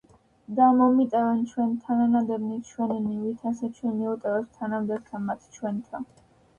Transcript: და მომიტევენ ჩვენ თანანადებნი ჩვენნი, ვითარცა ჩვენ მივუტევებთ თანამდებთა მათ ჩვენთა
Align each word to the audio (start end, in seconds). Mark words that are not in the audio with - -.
და 0.59 0.69
მომიტევენ 0.79 1.43
ჩვენ 1.51 1.75
თანანადებნი 1.83 2.59
ჩვენნი, 2.71 3.15
ვითარცა 3.29 3.73
ჩვენ 3.79 3.97
მივუტევებთ 4.03 4.53
თანამდებთა 4.61 5.27
მათ 5.31 5.51
ჩვენთა 5.57 6.07